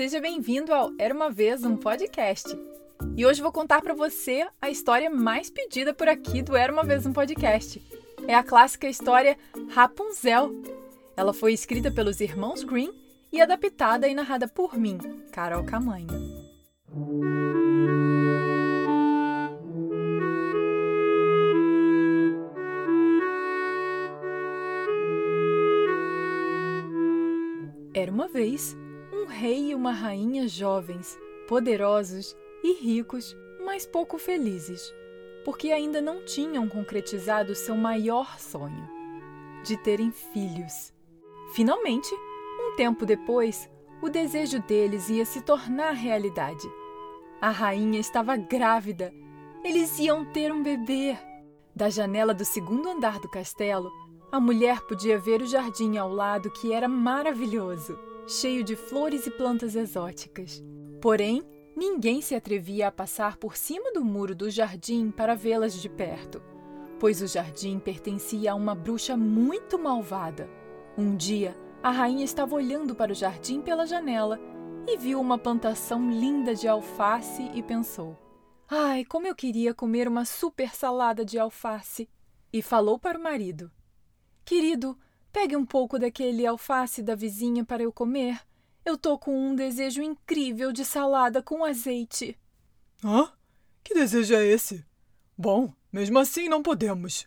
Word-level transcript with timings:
Seja 0.00 0.18
bem-vindo 0.18 0.72
ao 0.72 0.92
Era 0.98 1.12
uma 1.12 1.28
vez 1.30 1.62
um 1.62 1.76
podcast. 1.76 2.48
E 3.14 3.26
hoje 3.26 3.42
vou 3.42 3.52
contar 3.52 3.82
para 3.82 3.92
você 3.92 4.48
a 4.58 4.70
história 4.70 5.10
mais 5.10 5.50
pedida 5.50 5.92
por 5.92 6.08
aqui 6.08 6.40
do 6.40 6.56
Era 6.56 6.72
uma 6.72 6.82
vez 6.82 7.04
um 7.04 7.12
podcast. 7.12 7.78
É 8.26 8.34
a 8.34 8.42
clássica 8.42 8.88
história 8.88 9.36
Rapunzel. 9.68 10.52
Ela 11.14 11.34
foi 11.34 11.52
escrita 11.52 11.90
pelos 11.90 12.18
irmãos 12.18 12.64
Green 12.64 12.90
e 13.30 13.42
adaptada 13.42 14.08
e 14.08 14.14
narrada 14.14 14.48
por 14.48 14.74
mim, 14.78 14.96
Carol 15.32 15.64
Camanho. 15.64 16.08
Era 27.92 28.10
uma 28.10 28.28
vez 28.28 28.74
rei 29.30 29.70
e 29.70 29.74
uma 29.74 29.92
rainha 29.92 30.46
jovens, 30.46 31.18
poderosos 31.48 32.36
e 32.62 32.74
ricos, 32.74 33.36
mas 33.64 33.86
pouco 33.86 34.18
felizes, 34.18 34.92
porque 35.44 35.70
ainda 35.70 36.00
não 36.00 36.24
tinham 36.24 36.68
concretizado 36.68 37.54
seu 37.54 37.76
maior 37.76 38.38
sonho, 38.38 38.88
de 39.64 39.76
terem 39.76 40.12
filhos. 40.12 40.92
Finalmente, 41.54 42.12
um 42.60 42.76
tempo 42.76 43.06
depois, 43.06 43.70
o 44.02 44.08
desejo 44.08 44.60
deles 44.62 45.08
ia 45.08 45.24
se 45.24 45.40
tornar 45.40 45.92
realidade. 45.92 46.68
A 47.40 47.50
rainha 47.50 47.98
estava 47.98 48.36
grávida. 48.36 49.12
Eles 49.64 49.98
iam 49.98 50.24
ter 50.24 50.52
um 50.52 50.62
bebê. 50.62 51.16
Da 51.74 51.88
janela 51.88 52.34
do 52.34 52.44
segundo 52.44 52.88
andar 52.88 53.18
do 53.20 53.28
castelo, 53.28 53.90
a 54.32 54.38
mulher 54.38 54.80
podia 54.82 55.18
ver 55.18 55.42
o 55.42 55.46
jardim 55.46 55.96
ao 55.96 56.12
lado 56.12 56.50
que 56.50 56.72
era 56.72 56.86
maravilhoso, 56.86 57.98
cheio 58.30 58.62
de 58.62 58.76
flores 58.76 59.26
e 59.26 59.30
plantas 59.30 59.74
exóticas. 59.74 60.62
Porém, 61.00 61.42
ninguém 61.76 62.22
se 62.22 62.34
atrevia 62.34 62.86
a 62.86 62.92
passar 62.92 63.36
por 63.36 63.56
cima 63.56 63.92
do 63.92 64.04
muro 64.04 64.36
do 64.36 64.48
jardim 64.48 65.10
para 65.10 65.34
vê-las 65.34 65.74
de 65.74 65.88
perto, 65.88 66.40
pois 67.00 67.20
o 67.20 67.26
jardim 67.26 67.80
pertencia 67.80 68.52
a 68.52 68.54
uma 68.54 68.74
bruxa 68.74 69.16
muito 69.16 69.76
malvada. 69.78 70.48
Um 70.96 71.16
dia, 71.16 71.56
a 71.82 71.90
rainha 71.90 72.24
estava 72.24 72.54
olhando 72.54 72.94
para 72.94 73.10
o 73.10 73.14
jardim 73.14 73.60
pela 73.60 73.84
janela 73.84 74.38
e 74.86 74.96
viu 74.96 75.20
uma 75.20 75.36
plantação 75.36 76.08
linda 76.08 76.54
de 76.54 76.68
alface 76.68 77.50
e 77.52 77.62
pensou: 77.62 78.16
Ai, 78.68 79.04
como 79.04 79.26
eu 79.26 79.34
queria 79.34 79.74
comer 79.74 80.06
uma 80.06 80.24
super 80.24 80.72
salada 80.74 81.24
de 81.24 81.36
alface! 81.36 82.08
E 82.52 82.62
falou 82.62 82.96
para 82.96 83.18
o 83.18 83.22
marido: 83.22 83.72
Querido, 84.44 84.96
pegue 85.32 85.56
um 85.56 85.64
pouco 85.64 85.98
daquele 85.98 86.46
alface 86.46 87.02
da 87.02 87.14
vizinha 87.14 87.64
para 87.64 87.82
eu 87.82 87.92
comer. 87.92 88.40
Eu 88.84 88.96
tô 88.96 89.18
com 89.18 89.36
um 89.36 89.54
desejo 89.54 90.02
incrível 90.02 90.72
de 90.72 90.84
salada 90.84 91.42
com 91.42 91.64
azeite. 91.64 92.38
Hã? 93.04 93.32
Que 93.82 93.94
desejo 93.94 94.34
é 94.34 94.44
esse? 94.44 94.84
Bom, 95.36 95.72
mesmo 95.92 96.18
assim 96.18 96.48
não 96.48 96.62
podemos, 96.62 97.26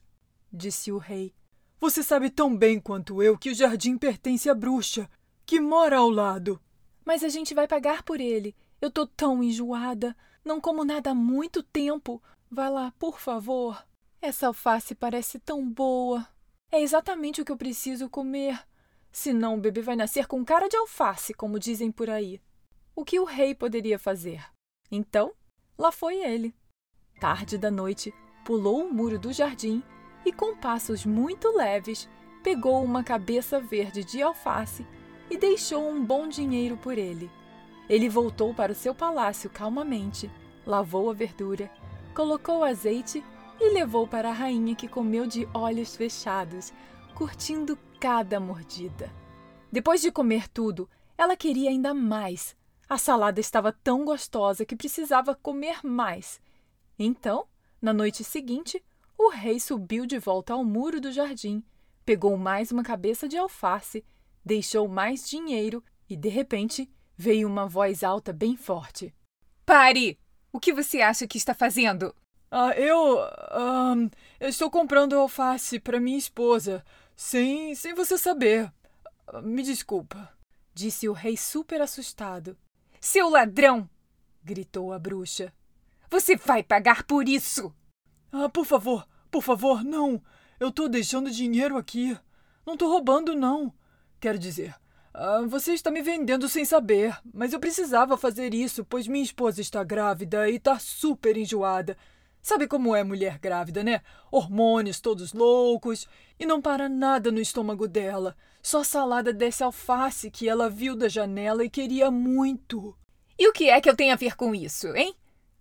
disse 0.51 0.91
o 0.91 0.97
rei. 0.97 1.33
Você 1.79 2.01
sabe 2.01 2.29
tão 2.29 2.55
bem 2.55 2.79
quanto 2.79 3.21
eu 3.21 3.37
que 3.37 3.49
o 3.49 3.55
jardim 3.55 3.97
pertence 3.97 4.49
à 4.49 4.55
bruxa, 4.55 5.09
que 5.45 5.59
mora 5.59 5.97
ao 5.97 6.09
lado. 6.09 6.59
Mas 7.03 7.23
a 7.23 7.29
gente 7.29 7.53
vai 7.53 7.67
pagar 7.67 8.03
por 8.03 8.21
ele. 8.21 8.55
Eu 8.79 8.89
tô 8.89 9.05
tão 9.05 9.43
enjoada. 9.43 10.15
Não 10.45 10.61
como 10.61 10.85
nada 10.85 11.11
há 11.11 11.15
muito 11.15 11.61
tempo. 11.61 12.21
Vai 12.49 12.69
lá, 12.69 12.93
por 12.97 13.19
favor. 13.19 13.85
Essa 14.21 14.47
alface 14.47 14.95
parece 14.95 15.39
tão 15.39 15.69
boa. 15.69 16.27
É 16.73 16.81
exatamente 16.81 17.39
o 17.39 17.45
que 17.45 17.51
eu 17.51 17.55
preciso 17.55 18.09
comer. 18.09 18.59
Senão 19.11 19.53
o 19.53 19.61
bebê 19.61 19.79
vai 19.83 19.95
nascer 19.95 20.25
com 20.25 20.43
cara 20.43 20.67
de 20.67 20.75
alface, 20.75 21.31
como 21.31 21.59
dizem 21.59 21.91
por 21.91 22.09
aí. 22.09 22.41
O 22.95 23.05
que 23.05 23.19
o 23.19 23.25
rei 23.25 23.53
poderia 23.53 23.99
fazer? 23.99 24.43
Então, 24.89 25.33
lá 25.77 25.91
foi 25.91 26.15
ele. 26.15 26.51
Tarde 27.19 27.59
da 27.59 27.69
noite, 27.69 28.11
pulou 28.43 28.83
o 28.83 28.91
muro 28.91 29.19
do 29.19 29.31
jardim 29.31 29.83
e, 30.25 30.33
com 30.33 30.57
passos 30.57 31.05
muito 31.05 31.55
leves, 31.55 32.09
pegou 32.41 32.83
uma 32.83 33.03
cabeça 33.03 33.59
verde 33.59 34.03
de 34.03 34.23
alface 34.23 34.83
e 35.29 35.37
deixou 35.37 35.87
um 35.87 36.03
bom 36.03 36.27
dinheiro 36.27 36.75
por 36.75 36.97
ele. 36.97 37.29
Ele 37.87 38.09
voltou 38.09 38.51
para 38.51 38.71
o 38.71 38.75
seu 38.75 38.95
palácio 38.95 39.47
calmamente, 39.47 40.27
lavou 40.65 41.11
a 41.11 41.13
verdura, 41.13 41.69
colocou 42.15 42.63
azeite 42.63 43.23
e 43.63 43.73
levou 43.73 44.05
para 44.05 44.29
a 44.29 44.33
rainha 44.33 44.75
que 44.75 44.87
comeu 44.87 45.25
de 45.25 45.47
olhos 45.53 45.95
fechados, 45.95 46.73
curtindo 47.15 47.77
cada 47.99 48.39
mordida. 48.39 49.09
Depois 49.71 50.01
de 50.01 50.11
comer 50.11 50.49
tudo, 50.49 50.89
ela 51.17 51.37
queria 51.37 51.69
ainda 51.69 51.93
mais. 51.93 52.55
A 52.89 52.97
salada 52.97 53.39
estava 53.39 53.71
tão 53.71 54.03
gostosa 54.03 54.65
que 54.65 54.75
precisava 54.75 55.33
comer 55.33 55.79
mais. 55.83 56.41
Então, 56.99 57.47
na 57.81 57.93
noite 57.93 58.23
seguinte, 58.23 58.83
o 59.17 59.29
rei 59.29 59.59
subiu 59.59 60.05
de 60.05 60.19
volta 60.19 60.53
ao 60.53 60.65
muro 60.65 60.99
do 60.99 61.11
jardim, 61.11 61.63
pegou 62.05 62.37
mais 62.37 62.71
uma 62.71 62.83
cabeça 62.83 63.27
de 63.27 63.37
alface, 63.37 64.03
deixou 64.43 64.87
mais 64.87 65.29
dinheiro 65.29 65.81
e, 66.09 66.17
de 66.17 66.27
repente, 66.27 66.91
veio 67.15 67.47
uma 67.47 67.65
voz 67.65 68.03
alta 68.03 68.33
bem 68.33 68.57
forte. 68.57 69.13
Pare! 69.65 70.19
O 70.51 70.59
que 70.59 70.73
você 70.73 71.01
acha 71.01 71.25
que 71.25 71.37
está 71.37 71.53
fazendo? 71.53 72.13
Ah, 72.55 72.69
eu. 72.77 73.17
Eu 74.39 74.47
estou 74.47 74.69
comprando 74.69 75.17
alface 75.17 75.79
para 75.79 75.99
minha 75.99 76.19
esposa, 76.19 76.85
sem, 77.15 77.73
sem 77.73 77.95
você 77.95 78.15
saber. 78.15 78.71
Me 79.41 79.63
desculpa, 79.63 80.31
disse 80.71 81.09
o 81.09 81.13
rei 81.13 81.35
super 81.35 81.81
assustado. 81.81 82.55
Seu 83.01 83.27
ladrão! 83.27 83.89
gritou 84.43 84.93
a 84.93 84.99
bruxa. 84.99 85.51
Você 86.11 86.35
vai 86.35 86.61
pagar 86.61 87.05
por 87.05 87.27
isso! 87.27 87.73
Ah, 88.31 88.47
por 88.47 88.65
favor, 88.65 89.07
por 89.31 89.41
favor, 89.41 89.83
não! 89.83 90.21
Eu 90.59 90.69
estou 90.69 90.87
deixando 90.87 91.31
dinheiro 91.31 91.75
aqui. 91.75 92.15
Não 92.63 92.73
estou 92.73 92.87
roubando, 92.87 93.35
não. 93.35 93.73
Quero 94.19 94.37
dizer, 94.37 94.75
ah, 95.11 95.41
você 95.47 95.73
está 95.73 95.89
me 95.89 96.03
vendendo 96.03 96.47
sem 96.47 96.65
saber, 96.65 97.17
mas 97.33 97.51
eu 97.51 97.59
precisava 97.59 98.15
fazer 98.15 98.53
isso, 98.53 98.85
pois 98.85 99.07
minha 99.07 99.23
esposa 99.23 99.59
está 99.59 99.83
grávida 99.83 100.47
e 100.47 100.57
está 100.57 100.77
super 100.77 101.35
enjoada. 101.35 101.97
Sabe 102.43 102.67
como 102.67 102.93
é 102.93 103.05
mulher 103.05 103.39
grávida, 103.39 103.85
né? 103.85 104.01
Hormônios 104.29 104.99
todos 104.99 105.31
loucos 105.31 106.05
e 106.37 106.45
não 106.45 106.61
para 106.61 106.89
nada 106.89 107.31
no 107.31 107.39
estômago 107.39 107.87
dela. 107.87 108.35
Só 108.61 108.83
salada 108.83 109.31
desse 109.31 109.63
alface 109.63 110.29
que 110.29 110.49
ela 110.49 110.69
viu 110.69 110.93
da 110.93 111.07
janela 111.07 111.63
e 111.63 111.69
queria 111.69 112.11
muito. 112.11 112.97
E 113.39 113.47
o 113.47 113.53
que 113.53 113.69
é 113.69 113.79
que 113.79 113.89
eu 113.89 113.95
tenho 113.95 114.11
a 114.11 114.17
ver 114.17 114.35
com 114.35 114.53
isso, 114.53 114.93
hein? 114.93 115.15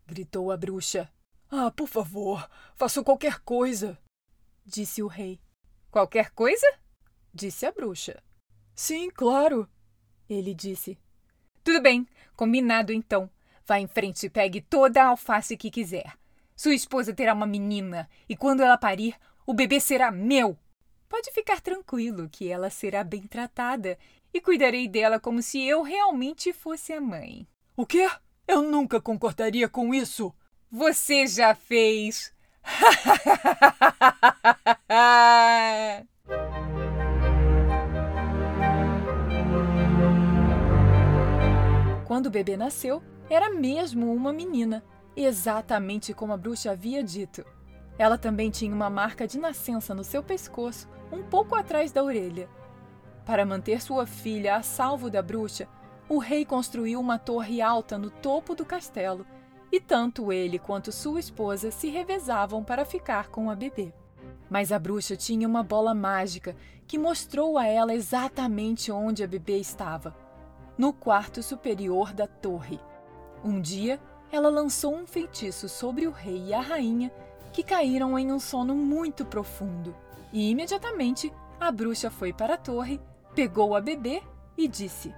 gritou 0.05 0.51
a 0.51 0.57
bruxa. 0.57 1.09
Ah, 1.49 1.71
por 1.71 1.87
favor, 1.87 2.51
faça 2.75 3.03
qualquer 3.05 3.39
coisa, 3.41 3.97
disse 4.67 5.05
o 5.05 5.07
rei. 5.07 5.41
Qualquer 5.89 6.31
coisa? 6.31 6.67
disse 7.33 7.65
a 7.65 7.71
bruxa. 7.71 8.21
Sim, 8.75 9.09
claro, 9.09 9.69
ele 10.29 10.53
disse. 10.53 10.99
Tudo 11.63 11.81
bem, 11.81 12.09
combinado 12.35 12.93
então. 12.93 13.31
Vá 13.65 13.79
em 13.79 13.87
frente 13.87 14.27
e 14.27 14.31
pegue 14.31 14.61
toda 14.61 15.01
a 15.01 15.09
alface 15.09 15.57
que 15.57 15.71
quiser. 15.71 16.21
Sua 16.63 16.75
esposa 16.77 17.13
terá 17.13 17.35
uma 17.35 17.45
menina 17.45 18.09
e 18.29 18.37
quando 18.37 18.63
ela 18.63 18.79
parir, 18.79 19.17
o 19.45 19.53
bebê 19.53 19.81
será 19.81 20.13
meu. 20.13 20.57
Pode 21.09 21.33
ficar 21.33 21.61
tranquilo 21.61 22.29
que 22.31 22.49
ela 22.49 22.71
será 22.71 23.03
bem 23.03 23.23
tratada 23.23 23.99
e 24.33 24.41
cuidarei 24.41 24.87
dela 24.87 25.19
como 25.19 25.43
se 25.43 25.61
eu 25.61 25.83
realmente 25.83 26.53
fosse 26.53 26.93
a 26.93 27.01
mãe. 27.01 27.49
O 27.77 27.85
quê? 27.85 28.09
Eu 28.47 28.63
nunca 28.63 29.01
concordaria 29.01 29.69
com 29.69 29.93
isso. 29.93 30.33
Você 30.71 31.27
já 31.27 31.53
fez. 31.53 32.33
Quando 42.07 42.27
o 42.27 42.31
bebê 42.31 42.57
nasceu, 42.57 43.03
era 43.29 43.51
mesmo 43.51 44.15
uma 44.15 44.33
menina 44.33 44.85
exatamente 45.17 46.15
como 46.15 46.33
a 46.33 46.37
bruxa 46.37 46.73
havia 46.73 47.03
dito. 47.03 47.45
Ela 47.99 48.17
também 48.17 48.51
tinha 48.51 48.75
uma 48.75 48.91
marca 48.91 49.27
de 49.27 49.39
nascença 49.39 49.95
no 49.95 50.05
seu 50.05 50.23
pescoço, 50.23 50.89
um 51.13 51.23
pouco 51.23 51.55
atrás 51.55 51.93
da 51.93 52.03
orelha. 52.03 52.49
Para 53.25 53.47
manter 53.47 53.81
sua 53.81 54.07
filha 54.07 54.57
a 54.57 54.63
salvo 54.63 55.11
da 55.11 55.23
bruxa, 55.23 55.69
o 56.09 56.19
rei 56.19 56.45
construiu 56.45 57.01
uma 57.01 57.19
torre 57.19 57.61
alta 57.61 57.97
no 57.97 58.11
topo 58.11 58.55
do 58.55 58.65
castelo, 58.65 59.27
e 59.71 59.81
tanto 59.81 60.33
ele 60.33 60.59
quanto 60.59 60.93
sua 60.93 61.21
esposa 61.21 61.71
se 61.71 61.89
revezavam 61.89 62.63
para 62.63 62.85
ficar 62.85 63.29
com 63.29 63.51
a 63.51 63.55
bebê. 63.55 63.93
Mas 64.51 64.73
a 64.73 64.79
bruxa 64.79 65.17
tinha 65.17 65.49
uma 65.49 65.63
bola 65.63 65.95
mágica 65.95 66.55
que 66.87 66.99
mostrou 66.99 67.57
a 67.57 67.67
ela 67.67 67.95
exatamente 67.95 68.93
onde 68.93 69.25
a 69.25 69.27
bebê 69.27 69.59
estava 69.59 70.15
no 70.77 70.93
quarto 70.93 71.43
superior 71.43 72.13
da 72.13 72.27
torre. 72.27 72.81
Um 73.45 73.61
dia, 73.61 74.01
ela 74.33 74.49
lançou 74.49 74.97
um 74.97 75.07
feitiço 75.07 75.69
sobre 75.69 76.07
o 76.07 76.11
rei 76.11 76.47
e 76.47 76.55
a 76.55 76.61
rainha, 76.63 77.13
que 77.53 77.63
caíram 77.63 78.19
em 78.19 78.33
um 78.33 78.41
sono 78.41 78.75
muito 78.75 79.27
profundo. 79.27 79.95
E 80.33 80.51
imediatamente 80.51 81.31
a 81.61 81.71
bruxa 81.71 82.11
foi 82.11 82.33
para 82.33 82.55
a 82.55 82.57
torre, 82.57 82.99
pegou 83.35 83.77
a 83.77 83.81
bebê 83.81 84.23
e 84.57 84.67
disse: 84.67 85.15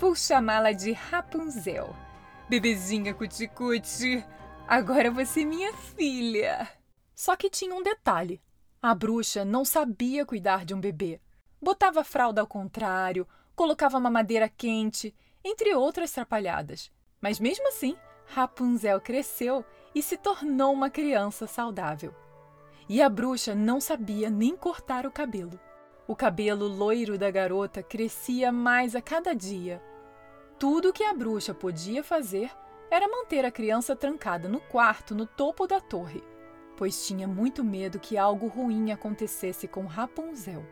Vou 0.00 0.16
chamá-la 0.16 0.72
de 0.72 0.90
Rapunzel. 0.90 1.94
Bebezinha 2.48 3.14
cuticute, 3.14 4.24
agora 4.66 5.12
você 5.12 5.42
é 5.42 5.44
minha 5.44 5.72
filha. 5.72 6.68
Só 7.14 7.36
que 7.36 7.48
tinha 7.48 7.72
um 7.72 7.84
detalhe: 7.84 8.42
a 8.82 8.92
bruxa 8.96 9.44
não 9.44 9.64
sabia 9.64 10.26
cuidar 10.26 10.64
de 10.64 10.74
um 10.74 10.80
bebê. 10.80 11.20
Botava 11.62 12.02
fralda 12.02 12.40
ao 12.40 12.48
contrário, 12.48 13.28
colocava 13.54 14.00
mamadeira 14.00 14.48
quente, 14.48 15.14
entre 15.44 15.72
outras 15.72 16.10
trapalhadas. 16.10 16.90
Mas 17.20 17.38
mesmo 17.38 17.68
assim, 17.68 17.96
Rapunzel 18.26 19.00
cresceu 19.00 19.64
e 19.94 20.02
se 20.02 20.16
tornou 20.16 20.72
uma 20.72 20.90
criança 20.90 21.46
saudável. 21.46 22.14
E 22.88 23.00
a 23.00 23.08
bruxa 23.08 23.54
não 23.54 23.80
sabia 23.80 24.28
nem 24.28 24.56
cortar 24.56 25.06
o 25.06 25.10
cabelo. 25.10 25.58
O 26.06 26.14
cabelo 26.14 26.68
loiro 26.68 27.18
da 27.18 27.30
garota 27.30 27.82
crescia 27.82 28.52
mais 28.52 28.94
a 28.94 29.00
cada 29.00 29.34
dia. 29.34 29.82
Tudo 30.58 30.90
o 30.90 30.92
que 30.92 31.02
a 31.02 31.12
bruxa 31.12 31.52
podia 31.52 32.04
fazer 32.04 32.50
era 32.90 33.08
manter 33.08 33.44
a 33.44 33.50
criança 33.50 33.96
trancada 33.96 34.48
no 34.48 34.60
quarto 34.60 35.14
no 35.14 35.26
topo 35.26 35.66
da 35.66 35.80
torre, 35.80 36.22
pois 36.76 37.06
tinha 37.06 37.26
muito 37.26 37.64
medo 37.64 37.98
que 37.98 38.16
algo 38.16 38.46
ruim 38.46 38.92
acontecesse 38.92 39.66
com 39.66 39.84
Rapunzel. 39.86 40.64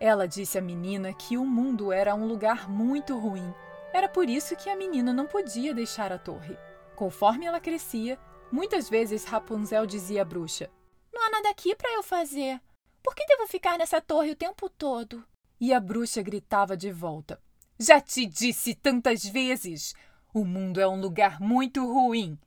Ela 0.00 0.26
disse 0.26 0.58
à 0.58 0.60
menina 0.60 1.12
que 1.12 1.36
o 1.36 1.44
mundo 1.44 1.92
era 1.92 2.12
um 2.14 2.26
lugar 2.26 2.68
muito 2.68 3.16
ruim. 3.16 3.54
Era 3.92 4.08
por 4.08 4.28
isso 4.28 4.56
que 4.56 4.68
a 4.68 4.74
menina 4.74 5.12
não 5.12 5.26
podia 5.26 5.72
deixar 5.72 6.12
a 6.12 6.18
torre. 6.18 6.58
Conforme 6.96 7.46
ela 7.46 7.60
crescia, 7.60 8.18
muitas 8.50 8.88
vezes 8.88 9.24
Rapunzel 9.24 9.86
dizia 9.86 10.22
à 10.22 10.24
bruxa: 10.24 10.70
Não 11.12 11.26
há 11.26 11.30
nada 11.30 11.50
aqui 11.50 11.74
para 11.74 11.92
eu 11.94 12.02
fazer. 12.02 12.60
Por 13.02 13.14
que 13.14 13.26
devo 13.26 13.46
ficar 13.46 13.78
nessa 13.78 14.00
torre 14.00 14.30
o 14.30 14.36
tempo 14.36 14.68
todo? 14.68 15.24
E 15.60 15.72
a 15.72 15.80
bruxa 15.80 16.22
gritava 16.22 16.76
de 16.76 16.92
volta: 16.92 17.40
Já 17.78 18.00
te 18.00 18.26
disse 18.26 18.74
tantas 18.74 19.24
vezes! 19.24 19.94
O 20.34 20.44
mundo 20.44 20.80
é 20.80 20.88
um 20.88 21.00
lugar 21.00 21.40
muito 21.40 21.84
ruim. 21.84 22.38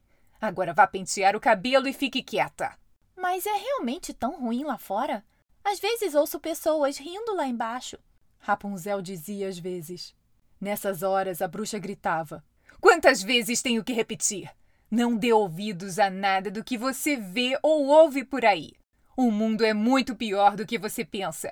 Agora 0.42 0.74
vá 0.74 0.88
pentear 0.88 1.36
o 1.36 1.40
cabelo 1.40 1.88
e 1.88 1.94
fique 1.94 2.24
quieta. 2.24 2.78
Mas 3.16 3.46
é 3.46 3.54
realmente 3.54 4.14
tão 4.14 4.40
ruim 4.40 4.64
lá 4.64 4.78
fora? 4.78 5.24
Às 5.64 5.80
vezes 5.80 6.14
ouço 6.16 6.40
pessoas 6.40 6.98
rindo 6.98 7.36
lá 7.36 7.48
embaixo. 7.48 7.98
Rapunzel 8.40 9.02
dizia 9.02 9.48
às 9.48 9.58
vezes. 9.58 10.16
Nessas 10.60 11.04
horas 11.04 11.42
a 11.42 11.48
bruxa 11.48 11.80
gritava: 11.80 12.44
Quantas 12.86 13.24
vezes 13.24 13.64
tenho 13.64 13.84
que 13.84 13.94
repetir? 13.94 14.48
Não 14.92 15.18
dê 15.18 15.34
ouvidos 15.34 15.98
a 15.98 16.08
nada 16.08 16.52
do 16.52 16.64
que 16.64 16.78
você 16.78 17.18
vê 17.18 17.58
ou 17.64 17.88
ouve 17.88 18.24
por 18.24 18.46
aí. 18.46 18.74
O 19.18 19.32
mundo 19.32 19.66
é 19.66 19.74
muito 19.74 20.16
pior 20.16 20.56
do 20.56 20.68
que 20.68 20.78
você 20.78 21.04
pensa. 21.04 21.52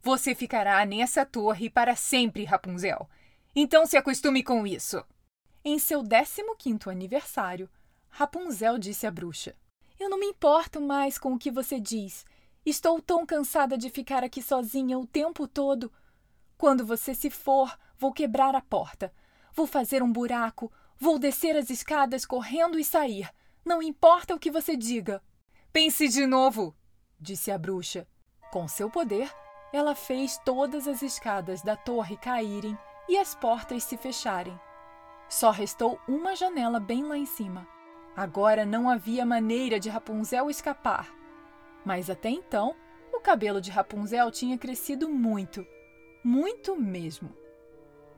Você 0.00 0.36
ficará 0.36 0.86
nessa 0.86 1.26
torre 1.26 1.68
para 1.68 1.96
sempre, 1.96 2.44
Rapunzel. 2.44 3.10
Então 3.56 3.86
se 3.86 3.96
acostume 3.96 4.40
com 4.44 4.64
isso. 4.64 5.04
Em 5.64 5.80
seu 5.80 6.00
15 6.00 6.88
aniversário, 6.88 7.68
Rapunzel 8.08 8.78
disse 8.78 9.04
à 9.04 9.10
bruxa: 9.10 9.56
Eu 9.98 10.08
não 10.08 10.20
me 10.20 10.26
importo 10.26 10.80
mais 10.80 11.18
com 11.18 11.34
o 11.34 11.38
que 11.40 11.50
você 11.50 11.80
diz. 11.80 12.24
Estou 12.64 13.02
tão 13.02 13.26
cansada 13.26 13.76
de 13.76 13.90
ficar 13.90 14.22
aqui 14.22 14.40
sozinha 14.40 14.96
o 14.96 15.04
tempo 15.04 15.48
todo. 15.48 15.92
Quando 16.56 16.86
você 16.86 17.16
se 17.16 17.30
for, 17.30 17.76
vou 17.98 18.12
quebrar 18.12 18.54
a 18.54 18.60
porta. 18.60 19.12
Vou 19.58 19.66
fazer 19.66 20.04
um 20.04 20.12
buraco, 20.12 20.70
vou 20.96 21.18
descer 21.18 21.56
as 21.56 21.68
escadas 21.68 22.24
correndo 22.24 22.78
e 22.78 22.84
sair. 22.84 23.28
Não 23.64 23.82
importa 23.82 24.32
o 24.32 24.38
que 24.38 24.52
você 24.52 24.76
diga. 24.76 25.20
Pense 25.72 26.06
de 26.06 26.24
novo, 26.26 26.76
disse 27.18 27.50
a 27.50 27.58
bruxa. 27.58 28.06
Com 28.52 28.68
seu 28.68 28.88
poder, 28.88 29.28
ela 29.72 29.96
fez 29.96 30.38
todas 30.44 30.86
as 30.86 31.02
escadas 31.02 31.60
da 31.60 31.74
torre 31.74 32.16
caírem 32.16 32.78
e 33.08 33.18
as 33.18 33.34
portas 33.34 33.82
se 33.82 33.96
fecharem. 33.96 34.56
Só 35.28 35.50
restou 35.50 35.98
uma 36.06 36.36
janela 36.36 36.78
bem 36.78 37.02
lá 37.02 37.18
em 37.18 37.26
cima. 37.26 37.66
Agora 38.14 38.64
não 38.64 38.88
havia 38.88 39.26
maneira 39.26 39.80
de 39.80 39.88
Rapunzel 39.88 40.48
escapar. 40.48 41.12
Mas 41.84 42.08
até 42.08 42.30
então, 42.30 42.76
o 43.12 43.18
cabelo 43.18 43.60
de 43.60 43.72
Rapunzel 43.72 44.30
tinha 44.30 44.56
crescido 44.56 45.08
muito, 45.08 45.66
muito 46.22 46.76
mesmo. 46.76 47.34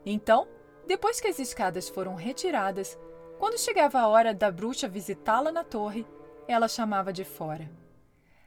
Então, 0.05 0.47
depois 0.87 1.19
que 1.19 1.27
as 1.27 1.39
escadas 1.39 1.89
foram 1.89 2.15
retiradas, 2.15 2.97
quando 3.39 3.59
chegava 3.59 3.99
a 3.99 4.07
hora 4.07 4.33
da 4.33 4.51
bruxa 4.51 4.87
visitá-la 4.87 5.51
na 5.51 5.63
torre, 5.63 6.05
ela 6.47 6.67
chamava 6.67 7.11
de 7.11 7.23
fora. 7.23 7.69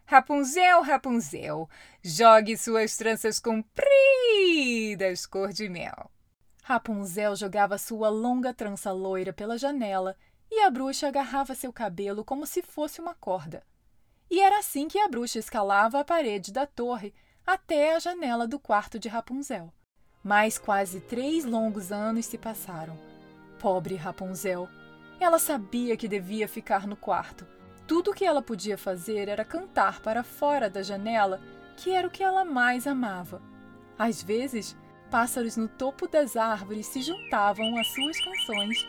Rapunzel, 0.07 0.83
Rapunzel, 0.83 1.69
jogue 2.03 2.57
suas 2.57 2.97
tranças 2.97 3.41
compridas 3.41 5.25
cor 5.27 5.53
de 5.53 5.69
mel. 5.69 6.11
Rapunzel 6.63 7.35
jogava 7.37 7.79
sua 7.79 8.09
longa 8.09 8.53
trança 8.53 8.93
loira 8.93 9.33
pela 9.33 9.59
janela 9.59 10.17
e 10.51 10.61
a 10.61 10.71
bruxa 10.71 11.09
agarrava 11.09 11.55
seu 11.55 11.73
cabelo 11.73 12.25
como 12.25 12.47
se 12.47 12.63
fosse 12.63 13.01
uma 13.01 13.15
corda. 13.15 13.63
E 14.31 14.41
era 14.41 14.59
assim 14.59 14.89
que 14.89 14.99
a 14.99 15.09
bruxa 15.09 15.39
escalava 15.39 16.01
a 16.01 16.05
parede 16.05 16.53
da 16.53 16.67
torre 16.67 17.15
até 17.47 17.95
a 17.95 17.99
janela 17.99 18.47
do 18.47 18.59
quarto 18.59 18.99
de 18.99 19.09
Rapunzel. 19.09 19.73
Mas 20.25 20.57
quase 20.57 21.01
três 21.01 21.45
longos 21.45 21.93
anos 21.93 22.25
se 22.25 22.39
passaram. 22.39 22.99
Pobre 23.59 23.95
Rapunzel! 23.95 24.67
Ela 25.21 25.39
sabia 25.39 25.97
que 25.97 26.09
devia 26.09 26.49
ficar 26.49 26.87
no 26.87 26.97
quarto. 26.97 27.47
Tudo 27.87 28.11
o 28.11 28.15
que 28.15 28.25
ela 28.25 28.41
podia 28.41 28.79
fazer 28.79 29.29
era 29.29 29.45
cantar 29.45 30.01
para 30.01 30.25
fora 30.25 30.71
da 30.71 30.83
janela, 30.83 31.41
que 31.77 31.91
era 31.91 32.09
o 32.09 32.11
que 32.11 32.23
ela 32.23 32.45
mais 32.45 32.87
amava. 32.87 33.43
Às 33.99 34.23
vezes, 34.23 34.75
pássaros 35.11 35.57
no 35.57 35.69
topo 35.69 36.09
das 36.09 36.37
árvores 36.37 36.87
se 36.87 37.03
juntavam 37.03 37.79
às 37.79 37.87
suas 37.89 38.19
canções 38.25 38.87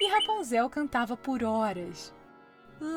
e 0.00 0.08
Rapunzel 0.08 0.68
cantava 0.68 1.16
por 1.16 1.44
horas. 1.44 2.12
Um 2.80 2.94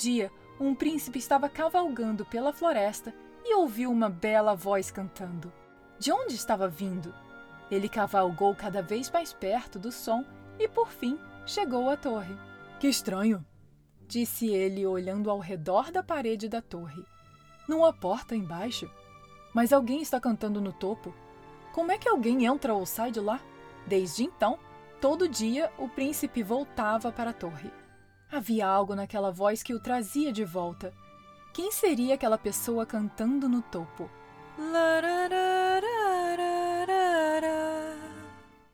dia, 0.00 0.32
um 0.58 0.74
príncipe 0.74 1.18
estava 1.18 1.46
cavalgando 1.46 2.24
pela 2.24 2.54
floresta 2.54 3.14
e 3.44 3.54
ouviu 3.54 3.90
uma 3.90 4.08
bela 4.08 4.54
voz 4.54 4.90
cantando. 4.90 5.52
De 5.98 6.10
onde 6.10 6.34
estava 6.34 6.66
vindo? 6.68 7.14
Ele 7.70 7.88
cavalgou 7.88 8.54
cada 8.54 8.82
vez 8.82 9.10
mais 9.10 9.34
perto 9.34 9.78
do 9.78 9.92
som 9.92 10.24
e, 10.58 10.66
por 10.66 10.88
fim, 10.88 11.18
chegou 11.46 11.90
à 11.90 11.96
torre. 11.98 12.34
Que 12.78 12.88
estranho, 12.88 13.44
disse 14.08 14.48
ele, 14.48 14.86
olhando 14.86 15.30
ao 15.30 15.38
redor 15.38 15.92
da 15.92 16.02
parede 16.02 16.48
da 16.48 16.62
torre. 16.62 17.04
Não 17.68 17.84
há 17.84 17.92
porta 17.92 18.34
embaixo? 18.34 18.90
Mas 19.54 19.70
alguém 19.70 20.00
está 20.00 20.18
cantando 20.18 20.62
no 20.62 20.72
topo. 20.72 21.14
Como 21.74 21.92
é 21.92 21.98
que 21.98 22.08
alguém 22.08 22.46
entra 22.46 22.72
ou 22.72 22.86
sai 22.86 23.10
de 23.10 23.20
lá? 23.20 23.38
Desde 23.86 24.24
então, 24.24 24.58
todo 24.98 25.28
dia 25.28 25.70
o 25.78 25.88
príncipe 25.88 26.42
voltava 26.42 27.12
para 27.12 27.30
a 27.30 27.34
torre. 27.34 27.70
Havia 28.32 28.64
algo 28.64 28.94
naquela 28.94 29.32
voz 29.32 29.60
que 29.60 29.74
o 29.74 29.80
trazia 29.80 30.32
de 30.32 30.44
volta. 30.44 30.94
Quem 31.52 31.72
seria 31.72 32.14
aquela 32.14 32.38
pessoa 32.38 32.86
cantando 32.86 33.48
no 33.48 33.60
topo? 33.60 34.08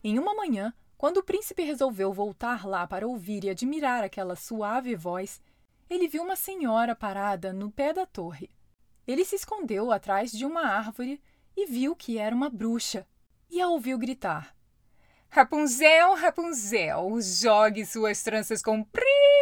Em 0.05 0.19
uma 0.19 0.35
manhã, 0.35 0.75
quando 0.99 1.19
o 1.19 1.23
príncipe 1.23 1.63
resolveu 1.63 2.13
voltar 2.13 2.67
lá 2.67 2.87
para 2.87 3.09
ouvir 3.09 3.45
e 3.45 3.51
admirar 3.51 4.05
aquela 4.05 4.37
suave 4.37 4.95
voz, 4.95 5.41
ele 5.89 6.07
viu 6.07 6.23
uma 6.23 6.37
senhora 6.37 6.95
parada 6.95 7.51
no 7.51 7.71
pé 7.71 7.95
da 7.95 8.05
torre. 8.05 8.51
Ele 9.07 9.25
se 9.25 9.37
escondeu 9.37 9.91
atrás 9.91 10.33
de 10.33 10.45
uma 10.45 10.67
árvore 10.67 11.19
e 11.57 11.65
viu 11.65 11.97
que 11.97 12.19
era 12.19 12.37
uma 12.37 12.51
bruxa, 12.51 13.07
e 13.49 13.59
a 13.59 13.69
ouviu 13.69 13.97
gritar: 13.97 14.55
Rapunzel, 15.31 16.15
Rapunzel, 16.15 17.19
jogue 17.23 17.87
suas 17.87 18.23
tranças 18.23 18.61
compridas 18.61 19.36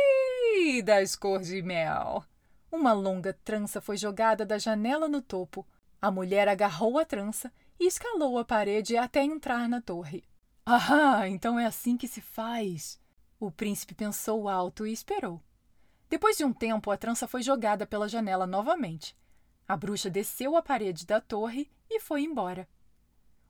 cor 1.21 1.41
de 1.41 1.63
mel. 1.63 2.25
Uma 2.73 2.93
longa 2.93 3.33
trança 3.45 3.81
foi 3.81 3.97
jogada 3.97 4.47
da 4.47 4.57
janela 4.57 5.07
no 5.07 5.21
topo. 5.21 5.67
A 6.01 6.11
mulher 6.11 6.49
agarrou 6.49 6.99
a 6.99 7.05
trança 7.05 7.53
e 7.79 7.87
escalou 7.87 8.39
a 8.39 8.45
parede 8.45 8.97
até 8.97 9.23
entrar 9.23 9.69
na 9.69 9.81
torre. 9.81 10.25
Ah, 10.65 11.29
então 11.29 11.59
é 11.59 11.67
assim 11.67 11.97
que 11.97 12.09
se 12.09 12.21
faz. 12.21 12.99
O 13.39 13.51
príncipe 13.51 13.95
pensou 13.95 14.49
alto 14.49 14.87
e 14.87 14.93
esperou. 14.93 15.43
Depois 16.09 16.37
de 16.37 16.45
um 16.45 16.53
tempo, 16.53 16.91
a 16.91 16.97
trança 16.97 17.29
foi 17.29 17.43
jogada 17.43 17.87
pela 17.87 18.09
janela 18.09 18.47
novamente. 18.47 19.15
A 19.69 19.77
bruxa 19.77 20.09
desceu 20.09 20.57
a 20.57 20.63
parede 20.63 21.05
da 21.05 21.21
torre 21.21 21.71
e 21.91 22.01
foi 22.01 22.23
embora. 22.23 22.67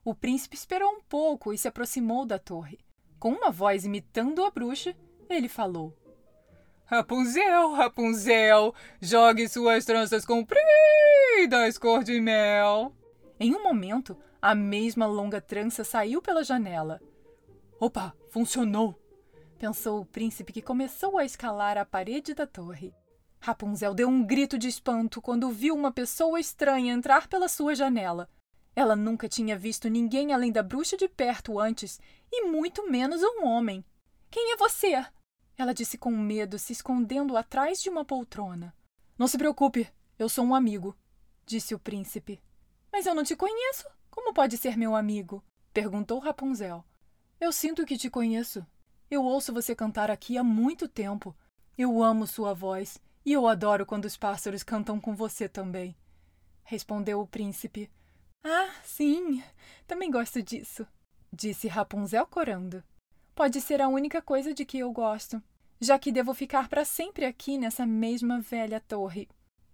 O 0.05 0.15
príncipe 0.15 0.57
esperou 0.57 0.91
um 0.91 1.01
pouco 1.01 1.53
e 1.53 1.59
se 1.59 1.69
aproximou 1.69 2.27
da 2.27 2.39
torre. 2.39 2.79
Com 3.21 3.31
uma 3.31 3.51
voz 3.51 3.85
imitando 3.85 4.45
a 4.45 4.51
bruxa, 4.51 4.97
ele 5.31 5.49
falou: 5.49 5.97
Rapunzel, 6.87 7.73
Rapunzel, 7.73 8.75
jogue 9.01 9.49
suas 9.49 9.85
tranças 9.87 10.25
compridas 10.25 11.79
cor 11.79 12.05
de 12.05 12.21
mel. 12.21 12.95
Em 13.41 13.55
um 13.55 13.63
momento, 13.63 14.17
a 14.41 14.55
mesma 14.55 15.07
longa 15.07 15.41
trança 15.41 15.83
saiu 15.83 16.21
pela 16.21 16.45
janela. 16.45 17.01
Opa, 17.81 18.15
funcionou! 18.31 19.01
pensou 19.65 20.01
o 20.01 20.05
príncipe 20.05 20.53
que 20.53 20.61
começou 20.61 21.17
a 21.17 21.25
escalar 21.25 21.79
a 21.79 21.87
parede 21.87 22.35
da 22.35 22.47
torre. 22.47 22.95
Rapunzel 23.41 23.95
deu 23.95 24.09
um 24.09 24.23
grito 24.23 24.59
de 24.59 24.69
espanto 24.69 25.23
quando 25.23 25.51
viu 25.51 25.75
uma 25.75 25.91
pessoa 25.91 26.39
estranha 26.39 26.93
entrar 26.93 27.29
pela 27.29 27.49
sua 27.49 27.75
janela. 27.75 28.29
Ela 28.77 28.95
nunca 28.95 29.27
tinha 29.27 29.57
visto 29.57 29.89
ninguém 29.89 30.35
além 30.35 30.53
da 30.53 30.63
bruxa 30.63 30.99
de 30.99 31.09
perto 31.09 31.59
antes, 31.59 31.99
e 32.31 32.45
muito 32.45 32.91
menos 32.91 33.23
um 33.23 33.47
homem. 33.47 33.83
Quem 34.31 34.53
é 34.53 34.57
você? 34.59 35.03
Ela 35.57 35.73
disse 35.73 35.97
com 35.97 36.11
medo, 36.11 36.59
se 36.59 36.73
escondendo 36.73 37.37
atrás 37.37 37.81
de 37.81 37.89
uma 37.89 38.05
poltrona. 38.05 38.75
Não 39.17 39.29
se 39.29 39.39
preocupe, 39.39 39.89
eu 40.19 40.29
sou 40.29 40.45
um 40.45 40.55
amigo, 40.55 40.97
disse 41.47 41.75
o 41.75 41.79
príncipe. 41.79 42.43
Mas 42.93 43.07
eu 43.07 43.15
não 43.15 43.25
te 43.25 43.37
conheço. 43.37 43.87
Como 44.11 44.33
pode 44.33 44.57
ser 44.57 44.77
meu 44.77 44.95
amigo? 44.95 45.43
perguntou 45.73 46.19
Rapunzel. 46.19 46.85
Eu 47.41 47.53
sinto 47.53 47.85
que 47.85 47.99
te 47.99 48.09
conheço. 48.09 48.65
Eu 49.11 49.25
ouço 49.25 49.53
você 49.53 49.75
cantar 49.75 50.11
aqui 50.11 50.39
há 50.39 50.45
muito 50.45 50.89
tempo. 50.89 51.37
Eu 51.77 52.03
amo 52.03 52.27
sua 52.27 52.55
voz 52.55 53.01
e 53.25 53.33
eu 53.33 53.47
adoro 53.49 53.85
quando 53.85 54.05
os 54.05 54.17
pássaros 54.17 54.63
cantam 54.63 55.01
com 55.01 55.15
você 55.15 55.49
também. 55.49 55.97
Respondeu 56.63 57.21
o 57.21 57.27
príncipe. 57.27 57.91
Ah, 58.43 58.71
sim, 58.85 59.43
também 59.87 60.11
gosto 60.11 60.43
disso, 60.43 60.87
disse 61.33 61.67
Rapunzel 61.67 62.27
corando. 62.27 62.85
Pode 63.35 63.61
ser 63.61 63.83
a 63.83 63.89
única 63.89 64.23
coisa 64.23 64.55
de 64.55 64.65
que 64.65 64.79
eu 64.79 64.93
gosto, 64.93 65.43
já 65.81 65.99
que 65.99 66.13
devo 66.13 66.33
ficar 66.33 66.69
para 66.69 66.85
sempre 66.85 67.25
aqui 67.25 67.59
nessa 67.59 67.85
mesma 67.85 68.41
velha 68.41 68.81
torre. 68.81 69.29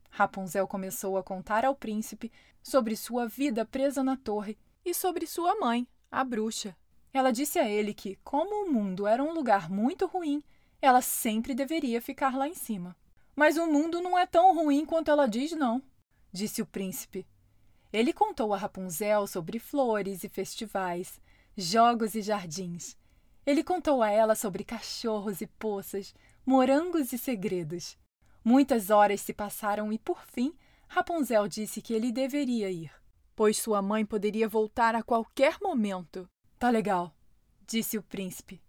Rapunzel 0.08 0.66
começou 0.66 1.18
a 1.18 1.22
contar 1.22 1.64
ao 1.64 1.74
príncipe 1.74 2.32
sobre 2.62 2.96
sua 2.96 3.28
vida 3.28 3.64
presa 3.66 4.02
na 4.02 4.16
torre 4.16 4.56
e 4.82 4.94
sobre 4.94 5.26
sua 5.26 5.56
mãe, 5.56 5.86
a 6.10 6.24
bruxa. 6.24 6.74
Ela 7.12 7.30
disse 7.30 7.58
a 7.58 7.68
ele 7.68 7.92
que, 7.92 8.16
como 8.24 8.64
o 8.64 8.72
mundo 8.72 9.06
era 9.06 9.22
um 9.22 9.34
lugar 9.34 9.68
muito 9.68 10.06
ruim, 10.06 10.42
ela 10.80 11.02
sempre 11.02 11.54
deveria 11.54 12.00
ficar 12.00 12.34
lá 12.34 12.48
em 12.48 12.54
cima. 12.54 12.96
Mas 13.36 13.58
o 13.58 13.66
mundo 13.66 14.00
não 14.00 14.18
é 14.18 14.24
tão 14.24 14.54
ruim 14.54 14.86
quanto 14.86 15.10
ela 15.10 15.26
diz, 15.26 15.52
não, 15.52 15.82
disse 16.32 16.62
o 16.62 16.66
príncipe. 16.66 17.26
Ele 17.92 18.12
contou 18.12 18.54
a 18.54 18.56
Rapunzel 18.56 19.26
sobre 19.26 19.58
flores 19.58 20.24
e 20.24 20.28
festivais, 20.30 21.20
jogos 21.56 22.14
e 22.14 22.22
jardins. 22.22 22.96
Ele 23.46 23.64
contou 23.64 24.02
a 24.02 24.10
ela 24.10 24.34
sobre 24.34 24.64
cachorros 24.64 25.40
e 25.40 25.46
poças, 25.46 26.14
morangos 26.44 27.12
e 27.12 27.18
segredos. 27.18 27.96
Muitas 28.44 28.90
horas 28.90 29.20
se 29.20 29.32
passaram 29.32 29.92
e, 29.92 29.98
por 29.98 30.24
fim, 30.26 30.54
Rapunzel 30.88 31.46
disse 31.46 31.80
que 31.80 31.94
ele 31.94 32.10
deveria 32.10 32.70
ir, 32.70 32.92
pois 33.36 33.58
sua 33.58 33.80
mãe 33.80 34.04
poderia 34.04 34.48
voltar 34.48 34.94
a 34.94 35.02
qualquer 35.02 35.58
momento. 35.60 36.28
Tá 36.58 36.68
legal, 36.68 37.14
disse 37.66 37.96
o 37.96 38.02
príncipe. 38.02 38.62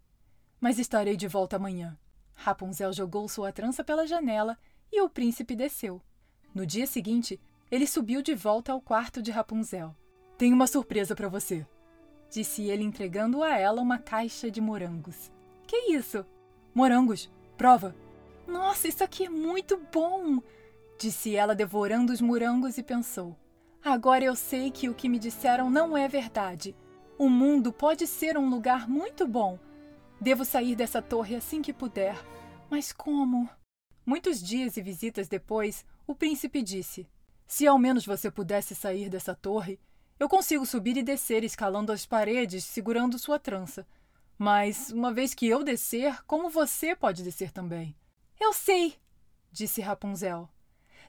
Mas 0.59 0.77
estarei 0.77 1.17
de 1.17 1.27
volta 1.27 1.55
amanhã. 1.55 1.97
Rapunzel 2.33 2.93
jogou 2.93 3.27
sua 3.27 3.51
trança 3.51 3.83
pela 3.83 4.05
janela 4.05 4.57
e 4.91 5.01
o 5.01 5.09
príncipe 5.09 5.55
desceu. 5.55 6.01
No 6.53 6.65
dia 6.65 6.85
seguinte, 6.85 7.39
ele 7.69 7.87
subiu 7.87 8.21
de 8.21 8.35
volta 8.35 8.71
ao 8.71 8.81
quarto 8.81 9.21
de 9.21 9.31
Rapunzel. 9.31 9.95
Tenho 10.37 10.55
uma 10.55 10.67
surpresa 10.67 11.15
para 11.15 11.29
você, 11.29 11.65
disse 12.31 12.63
ele 12.63 12.83
entregando 12.83 13.43
a 13.43 13.55
ela 13.55 13.81
uma 13.81 13.99
caixa 13.99 14.49
de 14.49 14.59
morangos. 14.59 15.31
Que 15.67 15.93
isso? 15.93 16.25
Morangos. 16.73 17.29
Prova. 17.55 17.95
Nossa, 18.47 18.87
isso 18.87 19.03
aqui 19.03 19.25
é 19.25 19.29
muito 19.29 19.79
bom, 19.93 20.41
disse 20.99 21.35
ela 21.35 21.53
devorando 21.53 22.11
os 22.11 22.21
morangos 22.21 22.79
e 22.79 22.83
pensou. 22.83 23.37
Agora 23.83 24.23
eu 24.23 24.35
sei 24.35 24.71
que 24.71 24.89
o 24.89 24.95
que 24.95 25.07
me 25.07 25.19
disseram 25.19 25.69
não 25.69 25.95
é 25.95 26.07
verdade. 26.07 26.75
O 27.19 27.29
mundo 27.29 27.71
pode 27.71 28.07
ser 28.07 28.35
um 28.35 28.49
lugar 28.49 28.89
muito 28.89 29.27
bom 29.27 29.59
Devo 30.21 30.45
sair 30.45 30.75
dessa 30.75 31.01
torre 31.01 31.35
assim 31.35 31.63
que 31.63 31.73
puder. 31.73 32.15
Mas 32.69 32.93
como? 32.93 33.49
Muitos 34.05 34.39
dias 34.39 34.77
e 34.77 34.81
visitas 34.81 35.27
depois, 35.27 35.83
o 36.05 36.13
príncipe 36.13 36.61
disse: 36.61 37.09
Se 37.47 37.65
ao 37.65 37.79
menos 37.79 38.05
você 38.05 38.29
pudesse 38.29 38.75
sair 38.75 39.09
dessa 39.09 39.33
torre, 39.33 39.79
eu 40.21 40.29
consigo 40.29 40.67
subir 40.67 40.97
e 40.97 41.01
descer 41.01 41.43
escalando 41.43 41.91
as 41.91 42.05
paredes, 42.05 42.63
segurando 42.63 43.17
sua 43.17 43.39
trança. 43.39 43.87
Mas, 44.37 44.91
uma 44.91 45.11
vez 45.11 45.33
que 45.33 45.47
eu 45.47 45.63
descer, 45.63 46.23
como 46.27 46.47
você 46.47 46.95
pode 46.95 47.23
descer 47.23 47.49
também? 47.51 47.95
Eu 48.39 48.53
sei, 48.53 48.93
disse 49.51 49.81
Rapunzel. 49.81 50.47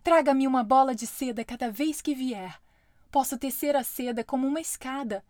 Traga-me 0.03 0.47
uma 0.47 0.65
bola 0.65 0.95
de 0.95 1.07
seda 1.07 1.45
cada 1.45 1.71
vez 1.71 2.01
que 2.01 2.15
vier. 2.15 2.59
Posso 3.11 3.37
tecer 3.37 3.77
a 3.77 3.85
seda 3.85 4.25
como 4.25 4.47
uma 4.47 4.63
escada. 4.63 5.23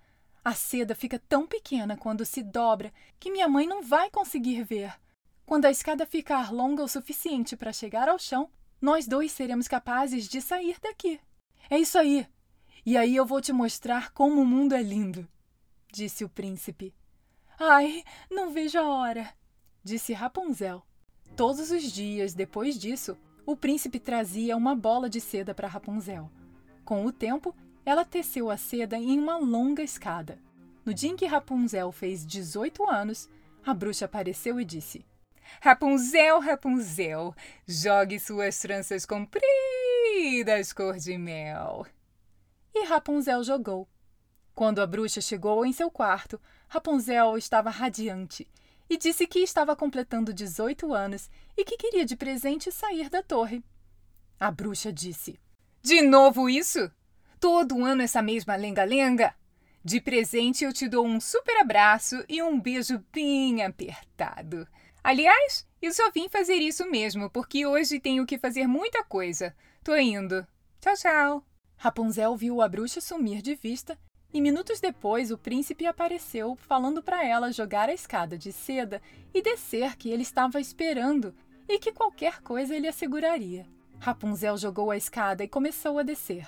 A 0.45 0.55
seda 0.55 0.95
fica 0.95 1.19
tão 1.29 1.45
pequena 1.45 1.97
quando 1.97 2.25
se 2.25 2.41
dobra 2.41 2.93
que 3.19 3.33
minha 3.33 3.49
mãe 3.49 3.67
não 3.67 3.83
vai 3.83 4.09
conseguir 4.11 4.62
ver. 4.62 4.95
Quando 5.45 5.65
a 5.65 5.73
escada 5.73 6.07
ficar 6.07 6.53
longa 6.53 6.85
o 6.85 6.89
suficiente 6.89 7.57
para 7.57 7.73
chegar 7.73 8.09
ao 8.09 8.17
chão, 8.17 8.49
nós 8.81 9.09
dois 9.09 9.33
seremos 9.33 9.67
capazes 9.67 10.29
de 10.29 10.41
sair 10.41 10.77
daqui. 10.81 11.19
É 11.69 11.81
isso 11.81 11.99
aí. 11.99 12.29
E 12.85 12.97
aí 12.97 13.15
eu 13.15 13.25
vou 13.25 13.41
te 13.41 13.53
mostrar 13.53 14.12
como 14.12 14.41
o 14.41 14.45
mundo 14.45 14.75
é 14.75 14.83
lindo, 14.83 15.29
disse 15.93 16.25
o 16.25 16.29
príncipe. 16.29 16.93
Ai, 17.59 18.03
não 18.29 18.51
vejo 18.51 18.79
a 18.79 18.89
hora, 18.89 19.33
disse 19.85 20.12
Rapunzel. 20.12 20.83
Todos 21.37 21.71
os 21.71 21.85
dias 21.93 22.35
depois 22.35 22.77
disso, 22.79 23.17
o 23.47 23.57
príncipe 23.57 24.01
trazia 24.01 24.57
uma 24.57 24.75
bola 24.75 25.09
de 25.09 25.21
seda 25.21 25.55
para 25.55 25.69
Rapunzel. 25.69 26.29
Com 26.85 27.07
o 27.07 27.12
tempo, 27.12 27.55
ela 27.85 28.05
teceu 28.05 28.51
a 28.51 28.57
seda 28.57 28.97
em 28.97 29.19
uma 29.19 29.37
longa 29.37 29.83
escada. 29.83 30.39
No 30.85 30.93
dia 30.93 31.11
em 31.11 31.17
que 31.17 31.27
Rapunzel 31.27 31.93
fez 31.93 32.27
18 32.27 32.89
anos, 32.91 33.29
a 33.65 33.73
bruxa 33.73 34.07
apareceu 34.07 34.61
e 34.61 34.65
disse: 34.65 35.07
Rapunzel, 35.61 36.41
Rapunzel, 36.41 37.33
jogue 37.67 38.19
suas 38.19 38.59
tranças 38.59 39.07
compridas 39.07 40.73
cor 40.73 40.99
de 40.99 41.17
mel. 41.17 41.87
E 42.83 42.85
Rapunzel 42.85 43.45
jogou. 43.45 43.89
Quando 44.57 44.83
a 44.83 44.87
bruxa 44.89 45.21
chegou 45.21 45.65
em 45.65 45.73
seu 45.73 45.89
quarto, 45.89 46.41
Rapunzel 46.67 47.39
estava 47.39 47.71
radiante 47.71 48.49
e 48.91 48.99
disse 48.99 49.25
que 49.25 49.39
estava 49.39 49.77
completando 49.77 50.35
18 50.35 50.93
anos 50.93 51.31
e 51.57 51.65
que 51.65 51.77
queria 51.77 52.05
de 52.05 52.17
presente 52.17 52.73
sair 52.73 53.09
da 53.09 53.23
torre. 53.23 53.62
A 54.39 54.51
bruxa 54.51 54.93
disse: 54.93 55.39
De 55.81 56.03
novo 56.03 56.51
isso? 56.51 56.91
todo 57.39 57.85
ano 57.85 58.03
essa 58.03 58.21
mesma 58.21 58.57
lenga-lenga? 58.57 59.33
De 59.85 60.01
presente 60.01 60.65
eu 60.65 60.73
te 60.73 60.89
dou 60.89 61.07
um 61.07 61.21
super 61.21 61.61
abraço 61.61 62.25
e 62.29 62.43
um 62.43 62.61
beijo 62.61 63.01
bem 63.12 63.62
apertado. 63.62 64.67
Aliás, 65.05 65.65
eu 65.81 65.93
só 65.95 66.11
vim 66.11 66.29
fazer 66.29 66.57
isso 66.57 66.85
mesmo, 66.91 67.31
porque 67.31 67.65
hoje 67.65 68.01
tenho 68.01 68.27
que 68.27 68.39
fazer 68.39 68.67
muita 68.67 69.05
coisa. 69.05 69.55
Tô 69.85 69.95
indo. 69.95 70.45
Tchau, 70.81 70.95
tchau. 70.97 71.51
Rapunzel 71.83 72.37
viu 72.37 72.62
a 72.62 72.69
bruxa 72.69 73.01
sumir 73.01 73.43
de 73.43 73.57
vista 73.57 73.99
e 74.33 74.41
minutos 74.41 74.79
depois 74.79 75.33
o 75.33 75.37
príncipe 75.37 75.85
apareceu, 75.85 76.55
falando 76.55 77.03
para 77.03 77.27
ela 77.27 77.51
jogar 77.51 77.89
a 77.89 77.93
escada 77.93 78.39
de 78.39 78.53
seda 78.53 79.03
e 79.35 79.43
descer 79.43 79.97
que 79.97 80.09
ele 80.09 80.23
estava 80.23 80.61
esperando 80.61 81.35
e 81.69 81.81
que 81.81 81.91
qualquer 81.91 82.41
coisa 82.41 82.77
ele 82.77 82.87
asseguraria. 82.87 83.67
Rapunzel 83.99 84.57
jogou 84.57 84.93
a 84.93 84.97
escada 84.97 85.43
e 85.43 85.49
começou 85.49 85.99
a 85.99 86.05
descer. 86.05 86.47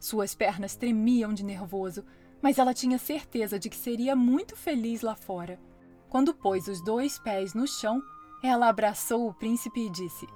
Suas 0.00 0.34
pernas 0.34 0.74
tremiam 0.74 1.34
de 1.34 1.44
nervoso, 1.44 2.02
mas 2.40 2.56
ela 2.56 2.72
tinha 2.72 2.96
certeza 2.96 3.58
de 3.58 3.68
que 3.68 3.76
seria 3.76 4.16
muito 4.16 4.56
feliz 4.56 5.02
lá 5.02 5.14
fora. 5.14 5.60
Quando 6.08 6.32
pôs 6.32 6.66
os 6.66 6.82
dois 6.82 7.18
pés 7.18 7.52
no 7.52 7.68
chão, 7.68 8.02
ela 8.42 8.70
abraçou 8.70 9.28
o 9.28 9.34
príncipe 9.34 9.80
e 9.80 9.90
disse: 9.90 10.26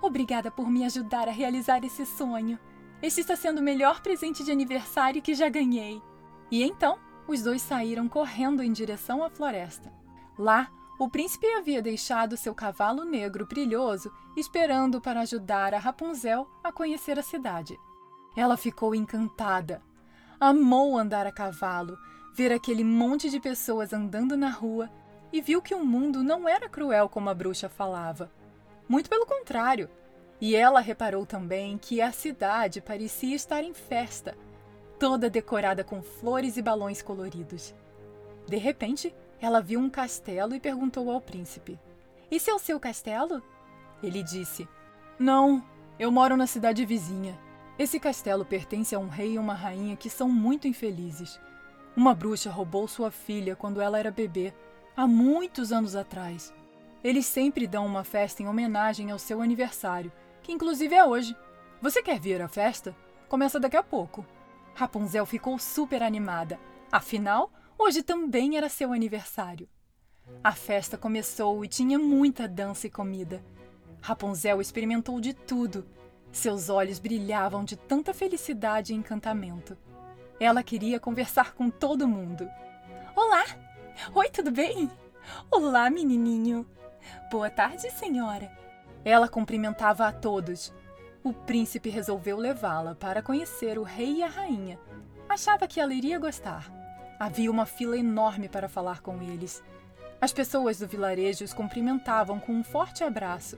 Obrigada 0.00 0.52
por 0.52 0.70
me 0.70 0.84
ajudar 0.84 1.26
a 1.26 1.32
realizar 1.32 1.84
esse 1.84 2.06
sonho. 2.06 2.60
Este 3.02 3.20
está 3.20 3.36
sendo 3.36 3.58
o 3.58 3.62
melhor 3.62 4.00
presente 4.00 4.42
de 4.42 4.50
aniversário 4.50 5.20
que 5.20 5.34
já 5.34 5.48
ganhei. 5.48 6.02
E 6.50 6.62
então, 6.62 6.98
os 7.28 7.42
dois 7.42 7.60
saíram 7.60 8.08
correndo 8.08 8.62
em 8.62 8.72
direção 8.72 9.22
à 9.22 9.28
floresta. 9.28 9.92
Lá, 10.38 10.70
o 10.98 11.08
príncipe 11.08 11.46
havia 11.46 11.82
deixado 11.82 12.36
seu 12.36 12.54
cavalo 12.54 13.04
negro 13.04 13.46
brilhoso 13.46 14.10
esperando 14.36 15.00
para 15.00 15.20
ajudar 15.20 15.74
a 15.74 15.78
Rapunzel 15.78 16.48
a 16.64 16.72
conhecer 16.72 17.18
a 17.18 17.22
cidade. 17.22 17.78
Ela 18.34 18.56
ficou 18.56 18.94
encantada. 18.94 19.82
Amou 20.40 20.96
andar 20.96 21.26
a 21.26 21.32
cavalo, 21.32 21.98
ver 22.34 22.52
aquele 22.52 22.84
monte 22.84 23.28
de 23.28 23.40
pessoas 23.40 23.92
andando 23.92 24.36
na 24.36 24.48
rua 24.48 24.90
e 25.32 25.40
viu 25.40 25.60
que 25.60 25.74
o 25.74 25.84
mundo 25.84 26.22
não 26.22 26.48
era 26.48 26.68
cruel 26.68 27.08
como 27.08 27.28
a 27.28 27.34
bruxa 27.34 27.68
falava. 27.68 28.30
Muito 28.88 29.10
pelo 29.10 29.26
contrário. 29.26 29.90
E 30.40 30.54
ela 30.54 30.80
reparou 30.80 31.24
também 31.24 31.78
que 31.78 32.00
a 32.00 32.12
cidade 32.12 32.80
parecia 32.80 33.34
estar 33.34 33.62
em 33.62 33.72
festa, 33.72 34.36
toda 34.98 35.30
decorada 35.30 35.82
com 35.82 36.02
flores 36.02 36.56
e 36.56 36.62
balões 36.62 37.00
coloridos. 37.00 37.74
De 38.46 38.56
repente, 38.56 39.14
ela 39.40 39.60
viu 39.60 39.80
um 39.80 39.90
castelo 39.90 40.54
e 40.54 40.60
perguntou 40.60 41.10
ao 41.10 41.20
príncipe: 41.20 41.78
Esse 42.30 42.50
é 42.50 42.54
o 42.54 42.58
seu 42.58 42.78
castelo? 42.78 43.42
Ele 44.02 44.22
disse: 44.22 44.68
Não, 45.18 45.64
eu 45.98 46.10
moro 46.10 46.36
na 46.36 46.46
cidade 46.46 46.84
vizinha. 46.84 47.38
Esse 47.78 48.00
castelo 48.00 48.44
pertence 48.44 48.94
a 48.94 48.98
um 48.98 49.08
rei 49.08 49.34
e 49.34 49.38
uma 49.38 49.54
rainha 49.54 49.96
que 49.96 50.08
são 50.08 50.28
muito 50.28 50.68
infelizes. 50.68 51.40
Uma 51.94 52.14
bruxa 52.14 52.50
roubou 52.50 52.86
sua 52.86 53.10
filha 53.10 53.56
quando 53.56 53.80
ela 53.80 53.98
era 53.98 54.10
bebê, 54.10 54.52
há 54.96 55.06
muitos 55.06 55.72
anos 55.72 55.96
atrás. 55.96 56.52
Eles 57.02 57.26
sempre 57.26 57.66
dão 57.66 57.86
uma 57.86 58.04
festa 58.04 58.42
em 58.42 58.48
homenagem 58.48 59.10
ao 59.10 59.18
seu 59.18 59.40
aniversário, 59.40 60.12
que 60.46 60.52
inclusive 60.52 60.94
é 60.94 61.04
hoje. 61.04 61.36
Você 61.82 62.00
quer 62.00 62.20
vir 62.20 62.40
à 62.40 62.46
festa? 62.46 62.94
Começa 63.28 63.58
daqui 63.58 63.76
a 63.76 63.82
pouco. 63.82 64.24
Rapunzel 64.76 65.26
ficou 65.26 65.58
super 65.58 66.04
animada. 66.04 66.56
Afinal, 66.90 67.50
hoje 67.76 68.00
também 68.00 68.56
era 68.56 68.68
seu 68.68 68.92
aniversário. 68.92 69.68
A 70.44 70.52
festa 70.52 70.96
começou 70.96 71.64
e 71.64 71.68
tinha 71.68 71.98
muita 71.98 72.46
dança 72.46 72.86
e 72.86 72.90
comida. 72.90 73.44
Rapunzel 74.00 74.60
experimentou 74.60 75.20
de 75.20 75.34
tudo. 75.34 75.84
Seus 76.30 76.68
olhos 76.68 77.00
brilhavam 77.00 77.64
de 77.64 77.74
tanta 77.74 78.14
felicidade 78.14 78.92
e 78.92 78.96
encantamento. 78.96 79.76
Ela 80.38 80.62
queria 80.62 81.00
conversar 81.00 81.54
com 81.54 81.68
todo 81.68 82.06
mundo. 82.06 82.48
Olá! 83.16 83.44
Oi, 84.14 84.28
tudo 84.28 84.52
bem? 84.52 84.88
Olá, 85.50 85.90
menininho! 85.90 86.64
Boa 87.32 87.50
tarde, 87.50 87.90
senhora! 87.90 88.65
Ela 89.06 89.28
cumprimentava 89.28 90.08
a 90.08 90.12
todos. 90.12 90.74
O 91.22 91.32
príncipe 91.32 91.88
resolveu 91.88 92.36
levá-la 92.36 92.96
para 92.96 93.22
conhecer 93.22 93.78
o 93.78 93.84
rei 93.84 94.16
e 94.16 94.22
a 94.24 94.26
rainha. 94.26 94.80
Achava 95.28 95.68
que 95.68 95.80
ela 95.80 95.94
iria 95.94 96.18
gostar. 96.18 96.68
Havia 97.16 97.50
uma 97.50 97.66
fila 97.66 97.96
enorme 97.96 98.48
para 98.48 98.68
falar 98.68 99.00
com 99.00 99.22
eles. 99.22 99.62
As 100.20 100.32
pessoas 100.32 100.80
do 100.80 100.88
vilarejo 100.88 101.44
os 101.44 101.54
cumprimentavam 101.54 102.40
com 102.40 102.52
um 102.52 102.64
forte 102.64 103.04
abraço 103.04 103.56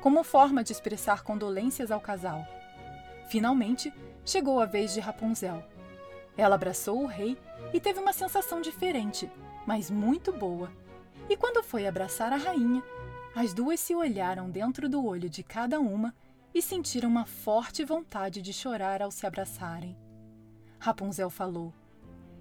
como 0.00 0.22
forma 0.22 0.62
de 0.62 0.72
expressar 0.72 1.22
condolências 1.22 1.90
ao 1.90 2.00
casal. 2.00 2.46
Finalmente, 3.28 3.92
chegou 4.24 4.60
a 4.60 4.64
vez 4.64 4.94
de 4.94 5.00
Rapunzel. 5.00 5.64
Ela 6.36 6.54
abraçou 6.54 7.02
o 7.02 7.06
rei 7.06 7.36
e 7.72 7.80
teve 7.80 7.98
uma 7.98 8.12
sensação 8.12 8.60
diferente, 8.60 9.28
mas 9.66 9.90
muito 9.90 10.32
boa. 10.32 10.70
E 11.28 11.36
quando 11.36 11.62
foi 11.62 11.86
abraçar 11.86 12.32
a 12.32 12.36
rainha, 12.36 12.82
as 13.36 13.52
duas 13.52 13.78
se 13.78 13.94
olharam 13.94 14.48
dentro 14.48 14.88
do 14.88 15.04
olho 15.04 15.28
de 15.28 15.42
cada 15.42 15.78
uma 15.78 16.14
e 16.54 16.62
sentiram 16.62 17.10
uma 17.10 17.26
forte 17.26 17.84
vontade 17.84 18.40
de 18.40 18.50
chorar 18.50 19.02
ao 19.02 19.10
se 19.10 19.26
abraçarem. 19.26 19.94
Rapunzel 20.78 21.28
falou: 21.28 21.74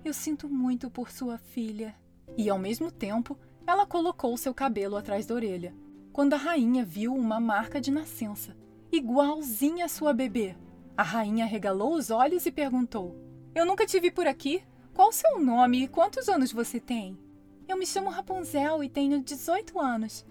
Eu 0.06 0.14
sinto 0.14 0.48
muito 0.48 0.90
por 0.90 1.12
sua 1.12 1.38
filha. 1.38 1.94
E 2.38 2.50
ao 2.50 2.58
mesmo 2.58 2.90
tempo, 2.90 3.38
ela 3.68 3.86
colocou 3.86 4.38
seu 4.38 4.54
cabelo 4.54 4.96
atrás 4.96 5.26
da 5.26 5.36
orelha, 5.36 5.76
quando 6.14 6.34
a 6.34 6.38
rainha 6.38 6.86
viu 6.86 7.14
uma 7.14 7.42
marca 7.42 7.82
de 7.82 7.92
nascença, 7.92 8.56
igualzinha 8.90 9.86
à 9.86 9.90
sua 9.90 10.14
bebê. 10.14 10.56
A 10.96 11.04
rainha 11.04 11.46
regalou 11.46 11.94
os 11.94 12.10
olhos 12.10 12.46
e 12.46 12.52
perguntou: 12.54 13.14
Eu 13.54 13.66
nunca 13.66 13.86
te 13.86 14.00
vi 14.00 14.10
por 14.10 14.28
aqui. 14.28 14.64
Qual 14.94 15.10
o 15.10 15.12
seu 15.14 15.42
nome 15.42 15.84
e 15.84 15.88
quantos 15.90 16.30
anos 16.30 16.54
você 16.54 16.80
tem? 16.80 17.20
Eu 17.68 17.78
me 17.78 17.86
chamo 17.86 18.10
Rapunzel 18.10 18.82
e 18.82 18.88
tenho 18.88 19.22
18 19.22 19.78
anos. 19.78 20.26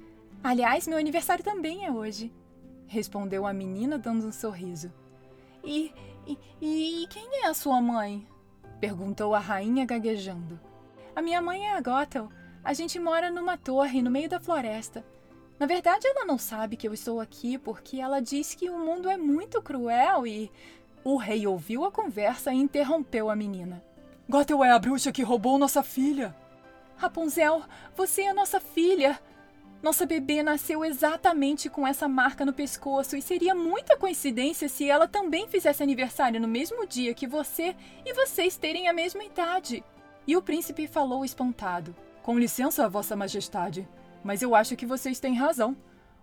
Aliás, 0.44 0.86
meu 0.86 0.98
aniversário 0.98 1.42
também 1.42 1.86
é 1.86 1.90
hoje. 1.90 2.30
Respondeu 2.86 3.46
a 3.46 3.54
menina 3.54 3.96
dando 3.96 4.26
um 4.26 4.30
sorriso. 4.30 4.92
E, 5.64 5.90
e, 6.26 6.38
e 6.60 7.06
quem 7.08 7.42
é 7.42 7.46
a 7.46 7.54
sua 7.54 7.80
mãe? 7.80 8.28
Perguntou 8.78 9.34
a 9.34 9.38
rainha 9.38 9.86
gaguejando. 9.86 10.60
A 11.16 11.22
minha 11.22 11.40
mãe 11.40 11.66
é 11.66 11.74
a 11.74 11.80
Gothel. 11.80 12.28
A 12.62 12.74
gente 12.74 13.00
mora 13.00 13.30
numa 13.30 13.56
torre 13.56 14.02
no 14.02 14.10
meio 14.10 14.28
da 14.28 14.38
floresta. 14.38 15.02
Na 15.58 15.64
verdade, 15.64 16.06
ela 16.06 16.26
não 16.26 16.36
sabe 16.36 16.76
que 16.76 16.86
eu 16.86 16.92
estou 16.92 17.20
aqui 17.20 17.56
porque 17.56 17.98
ela 17.98 18.20
diz 18.20 18.54
que 18.54 18.68
o 18.68 18.78
mundo 18.78 19.08
é 19.08 19.16
muito 19.16 19.62
cruel 19.62 20.26
e. 20.26 20.52
O 21.02 21.16
rei 21.16 21.46
ouviu 21.46 21.86
a 21.86 21.90
conversa 21.90 22.52
e 22.52 22.58
interrompeu 22.58 23.30
a 23.30 23.36
menina. 23.36 23.82
Gothel 24.28 24.62
é 24.62 24.70
a 24.70 24.78
bruxa 24.78 25.10
que 25.10 25.22
roubou 25.22 25.58
nossa 25.58 25.82
filha. 25.82 26.36
Rapunzel, 26.96 27.62
você 27.96 28.24
é 28.24 28.34
nossa 28.34 28.60
filha. 28.60 29.18
Nossa 29.84 30.06
bebê 30.06 30.42
nasceu 30.42 30.82
exatamente 30.82 31.68
com 31.68 31.86
essa 31.86 32.08
marca 32.08 32.42
no 32.42 32.54
pescoço 32.54 33.18
e 33.18 33.20
seria 33.20 33.54
muita 33.54 33.98
coincidência 33.98 34.66
se 34.66 34.88
ela 34.88 35.06
também 35.06 35.46
fizesse 35.46 35.82
aniversário 35.82 36.40
no 36.40 36.48
mesmo 36.48 36.86
dia 36.86 37.12
que 37.12 37.26
você 37.26 37.76
e 38.02 38.14
vocês 38.14 38.56
terem 38.56 38.88
a 38.88 38.94
mesma 38.94 39.22
idade. 39.22 39.84
E 40.26 40.36
o 40.38 40.42
príncipe 40.42 40.86
falou 40.86 41.22
espantado: 41.22 41.94
Com 42.22 42.38
licença, 42.38 42.88
Vossa 42.88 43.14
Majestade 43.14 43.86
mas 44.24 44.40
eu 44.40 44.54
acho 44.54 44.74
que 44.74 44.86
vocês 44.86 45.20
têm 45.20 45.34
razão. 45.34 45.76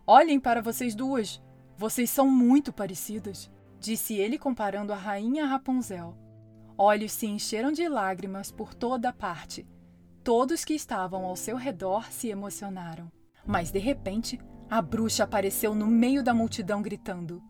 Olhem 0.08 0.39
para 0.39 0.60
vocês 0.60 0.95
duas. 0.95 1.39
Vocês 1.78 2.10
são 2.10 2.28
muito 2.28 2.74
parecidas, 2.74 3.50
disse 3.80 4.15
ele 4.15 4.39
comparando 4.39 4.91
a 4.91 4.95
rainha 4.95 5.45
a 5.45 5.47
Rapunzel. 5.47 6.17
Olhos 6.76 7.12
se 7.12 7.28
encheram 7.28 7.71
de 7.71 7.88
lágrimas 7.88 8.52
por 8.52 8.74
toda 8.74 9.13
parte. 9.13 9.67
Todos 10.24 10.65
que 10.65 10.74
estavam 10.74 11.26
ao 11.26 11.36
seu 11.36 11.56
redor 11.56 12.12
se 12.12 12.30
emocionaram. 12.30 13.21
Mas 13.52 13.70
de 13.70 13.80
repente, 13.80 14.40
a 14.70 14.82
bruxa 14.82 15.26
apareceu 15.26 15.76
no 15.76 15.86
meio 15.86 16.24
da 16.24 16.34
multidão 16.34 16.82
gritando: 16.82 17.44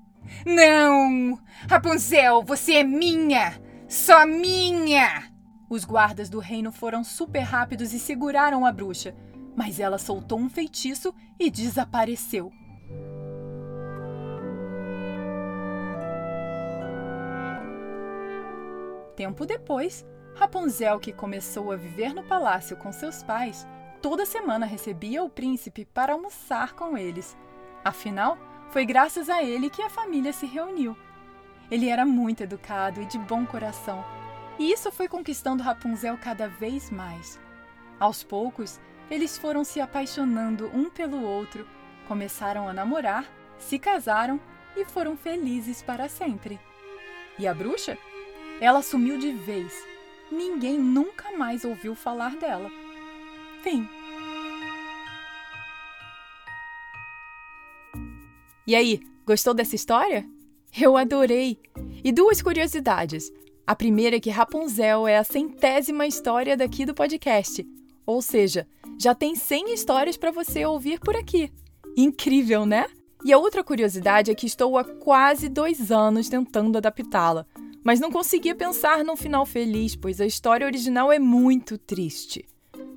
Não! 0.43 1.39
Rapunzel, 1.69 2.41
você 2.41 2.77
é 2.77 2.83
minha! 2.83 3.61
Só 3.87 4.25
minha! 4.25 5.31
Os 5.69 5.85
guardas 5.85 6.27
do 6.27 6.39
reino 6.39 6.71
foram 6.71 7.03
super 7.03 7.41
rápidos 7.41 7.93
e 7.93 7.99
seguraram 7.99 8.65
a 8.65 8.71
bruxa, 8.71 9.15
mas 9.55 9.79
ela 9.79 9.99
soltou 9.99 10.39
um 10.39 10.49
feitiço 10.49 11.13
e 11.39 11.51
desapareceu. 11.51 12.51
Tempo 19.15 19.45
depois, 19.45 20.03
Rapunzel, 20.33 20.99
que 20.99 21.13
começou 21.13 21.71
a 21.71 21.75
viver 21.75 22.11
no 22.11 22.23
palácio 22.23 22.75
com 22.75 22.91
seus 22.91 23.21
pais, 23.21 23.67
toda 24.01 24.25
semana 24.25 24.65
recebia 24.65 25.23
o 25.23 25.29
príncipe 25.29 25.85
para 25.85 26.13
almoçar 26.13 26.73
com 26.73 26.97
eles. 26.97 27.37
Afinal, 27.85 28.37
foi 28.71 28.85
graças 28.85 29.29
a 29.29 29.43
ele 29.43 29.69
que 29.69 29.81
a 29.81 29.89
família 29.89 30.33
se 30.33 30.45
reuniu. 30.45 30.97
Ele 31.69 31.87
era 31.87 32.05
muito 32.05 32.41
educado 32.43 33.01
e 33.01 33.05
de 33.05 33.17
bom 33.17 33.45
coração, 33.45 34.03
e 34.59 34.71
isso 34.71 34.91
foi 34.91 35.07
conquistando 35.07 35.63
Rapunzel 35.63 36.17
cada 36.17 36.47
vez 36.47 36.89
mais. 36.89 37.39
Aos 37.99 38.23
poucos, 38.23 38.79
eles 39.09 39.37
foram 39.37 39.63
se 39.63 39.79
apaixonando 39.79 40.69
um 40.73 40.89
pelo 40.89 41.23
outro, 41.23 41.67
começaram 42.07 42.67
a 42.67 42.73
namorar, 42.73 43.25
se 43.57 43.77
casaram 43.77 44.39
e 44.75 44.83
foram 44.85 45.15
felizes 45.15 45.81
para 45.81 46.09
sempre. 46.09 46.59
E 47.37 47.47
a 47.47 47.53
bruxa? 47.53 47.97
Ela 48.59 48.81
sumiu 48.81 49.17
de 49.17 49.31
vez. 49.31 49.73
Ninguém 50.31 50.77
nunca 50.77 51.31
mais 51.31 51.65
ouviu 51.65 51.95
falar 51.95 52.35
dela. 52.35 52.69
Fim. 53.63 53.87
E 58.65 58.75
aí, 58.75 58.99
gostou 59.25 59.53
dessa 59.53 59.75
história? 59.75 60.25
Eu 60.79 60.97
adorei! 60.97 61.59
E 62.03 62.11
duas 62.11 62.41
curiosidades. 62.41 63.31
A 63.67 63.75
primeira 63.75 64.15
é 64.15 64.19
que 64.19 64.29
Rapunzel 64.29 65.07
é 65.07 65.17
a 65.17 65.23
centésima 65.23 66.07
história 66.07 66.57
daqui 66.57 66.85
do 66.85 66.93
podcast. 66.93 67.65
Ou 68.05 68.21
seja, 68.21 68.67
já 68.99 69.13
tem 69.13 69.35
100 69.35 69.73
histórias 69.73 70.17
para 70.17 70.31
você 70.31 70.65
ouvir 70.65 70.99
por 70.99 71.15
aqui. 71.15 71.51
Incrível, 71.95 72.65
né? 72.65 72.87
E 73.23 73.31
a 73.31 73.37
outra 73.37 73.63
curiosidade 73.63 74.31
é 74.31 74.35
que 74.35 74.47
estou 74.47 74.77
há 74.77 74.83
quase 74.83 75.47
dois 75.47 75.91
anos 75.91 76.27
tentando 76.27 76.77
adaptá-la, 76.77 77.45
mas 77.83 77.99
não 77.99 78.11
conseguia 78.11 78.55
pensar 78.55 79.03
num 79.03 79.15
final 79.15 79.45
feliz, 79.45 79.95
pois 79.95 80.19
a 80.19 80.25
história 80.25 80.65
original 80.65 81.11
é 81.11 81.19
muito 81.19 81.77
triste. 81.77 82.45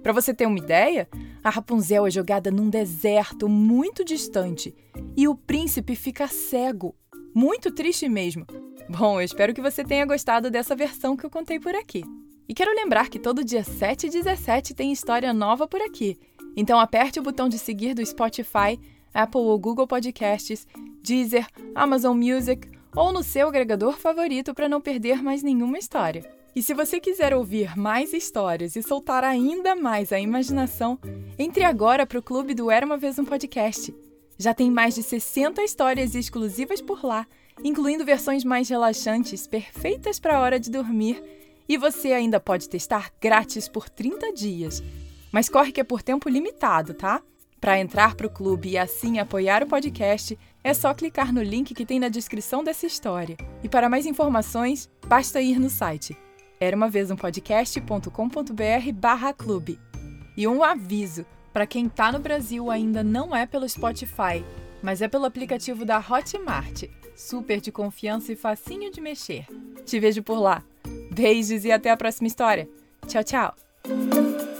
Para 0.05 0.13
você 0.13 0.35
ter 0.35 0.45
uma 0.45 0.59
ideia, 0.59 1.09
a 1.43 1.49
Rapunzel 1.49 2.07
é 2.07 2.11
jogada 2.11 2.51
num 2.51 2.69
deserto 2.69 3.49
muito 3.49 4.05
distante 4.05 4.75
e 5.17 5.27
o 5.27 5.35
príncipe 5.35 5.97
fica 5.97 6.29
cego. 6.29 6.95
Muito 7.35 7.71
triste 7.71 8.07
mesmo. 8.07 8.47
Bom, 8.87 9.19
eu 9.19 9.25
espero 9.25 9.55
que 9.55 9.63
você 9.63 9.83
tenha 9.83 10.05
gostado 10.05 10.51
dessa 10.51 10.77
versão 10.77 11.17
que 11.17 11.25
eu 11.25 11.31
contei 11.31 11.59
por 11.59 11.75
aqui. 11.75 12.05
E 12.47 12.53
quero 12.53 12.77
lembrar 12.77 13.09
que 13.09 13.19
todo 13.19 13.43
dia 13.43 13.65
7 13.65 14.09
e 14.09 14.11
17 14.11 14.75
tem 14.75 14.93
história 14.93 15.33
nova 15.33 15.67
por 15.67 15.81
aqui. 15.81 16.19
Então 16.55 16.79
aperte 16.79 17.19
o 17.19 17.23
botão 17.23 17.49
de 17.49 17.59
seguir 17.59 17.95
do 17.95 18.05
Spotify, 18.05 18.79
Apple 19.15 19.41
ou 19.41 19.59
Google 19.59 19.87
Podcasts, 19.87 20.67
Deezer, 21.03 21.47
Amazon 21.75 22.15
Music 22.15 22.69
ou 22.95 23.11
no 23.11 23.23
seu 23.23 23.49
agregador 23.49 23.97
favorito 23.97 24.53
para 24.53 24.69
não 24.69 24.83
perder 24.83 25.23
mais 25.23 25.43
nenhuma 25.43 25.79
história. 25.79 26.44
E 26.57 26.63
se 26.63 26.73
você 26.73 27.01
quiser 27.01 27.35
ouvir 27.35 27.77
mais 27.77 28.13
histórias 28.13 28.77
e 28.77 28.83
soltar 28.83 29.25
ainda 29.25 29.75
mais 29.75 30.13
a 30.13 30.21
imaginação, 30.21 30.97
entre 31.37 31.65
agora 31.65 32.07
para 32.07 32.19
o 32.19 32.23
clube 32.23 32.55
do 32.55 32.71
Era 32.71 32.87
uma 32.87 32.97
Vez 32.97 33.19
um 33.19 33.25
Podcast. 33.25 33.93
Já 34.39 34.55
tem 34.55 34.71
mais 34.71 34.95
de 34.95 35.03
60 35.03 35.65
histórias 35.65 36.15
exclusivas 36.15 36.81
por 36.81 37.05
lá, 37.05 37.27
incluindo 37.65 38.05
versões 38.05 38.45
mais 38.45 38.69
relaxantes, 38.69 39.49
perfeitas 39.49 40.21
para 40.21 40.37
a 40.37 40.41
hora 40.41 40.61
de 40.61 40.71
dormir 40.71 41.21
e 41.69 41.77
você 41.77 42.13
ainda 42.13 42.39
pode 42.39 42.69
testar 42.69 43.11
grátis 43.21 43.69
por 43.69 43.89
30 43.89 44.33
dias. 44.33 44.81
Mas 45.33 45.49
corre 45.49 45.73
que 45.73 45.81
é 45.81 45.85
por 45.85 46.03
tempo 46.03 46.29
limitado, 46.29 46.95
tá? 46.95 47.21
Para 47.61 47.81
entrar 47.81 48.15
para 48.15 48.29
o 48.29 48.31
clube 48.31 48.71
e 48.71 48.79
assim 48.79 49.19
apoiar 49.19 49.65
o 49.65 49.67
podcast, 49.67 50.39
é 50.63 50.73
só 50.73 50.95
clicar 50.95 51.33
no 51.33 51.43
link 51.43 51.75
que 51.75 51.87
tem 51.87 51.99
na 51.99 52.09
descrição 52.09 52.63
dessa 52.63 52.87
história. 52.87 53.37
E 53.61 53.69
para 53.69 53.89
mais 53.89 54.07
informações, 54.07 54.89
basta 55.09 55.41
ir 55.41 55.59
no 55.59 55.69
site 55.71 56.17
era 56.61 56.77
uma 56.77 56.89
vez 56.89 57.11
um 57.11 57.17
podcast.com.br 57.17 58.93
barra 58.95 59.33
clube. 59.33 59.79
E 60.37 60.47
um 60.47 60.63
aviso, 60.63 61.25
para 61.53 61.67
quem 61.67 61.87
está 61.87 62.11
no 62.11 62.19
Brasil 62.19 62.71
ainda 62.71 63.05
não 63.05 63.35
é 63.35 63.47
pelo 63.47 63.69
Spotify, 63.69 64.45
mas 64.83 65.01
é 65.01 65.09
pelo 65.09 65.25
aplicativo 65.25 65.85
da 65.85 65.99
Hotmart, 65.99 66.85
super 67.17 67.61
de 67.61 67.71
confiança 67.71 68.33
e 68.33 68.37
facinho 68.37 68.91
de 68.91 69.01
mexer. 69.01 69.47
Te 69.85 70.01
vejo 70.01 70.23
por 70.23 70.39
lá. 70.39 70.63
Beijos 71.15 71.65
e 71.65 71.73
até 71.73 71.91
a 71.91 71.97
próxima 71.97 72.27
história. 72.27 72.69
Tchau, 73.07 73.23
tchau! 73.23 74.54